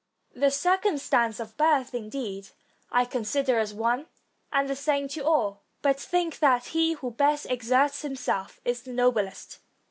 [0.35, 2.49] The circumstance of birth, indeed,
[2.91, 4.07] I consider as one
[4.51, 8.93] and the same to all; but think that he who best exerts himself is the
[8.93, 9.59] noblest.